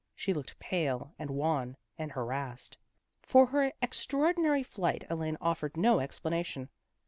[0.15, 2.79] She looked pale and wan and harassed.
[3.21, 6.69] For her extraordinary flight Elaine offered no explanation.